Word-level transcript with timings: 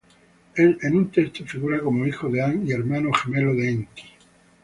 En 0.55 0.77
un 0.95 1.11
texto 1.11 1.45
figura 1.45 1.79
como 1.79 2.07
hijo 2.07 2.27
de 2.27 2.41
An 2.41 2.65
y 2.67 2.71
hermano 2.71 3.13
gemelo 3.13 3.53
de 3.53 3.69
Enki. 3.69 4.03